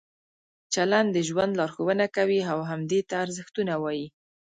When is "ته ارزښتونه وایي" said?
3.09-4.07